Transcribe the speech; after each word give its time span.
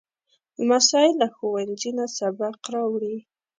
لمسی 0.59 1.07
له 1.19 1.27
ښوونځي 1.35 1.91
نه 1.97 2.05
سبق 2.17 2.57
راوړي. 2.73 3.15